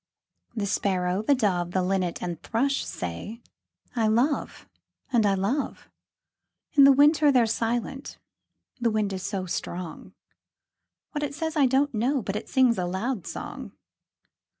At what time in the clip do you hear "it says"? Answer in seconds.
11.21-11.55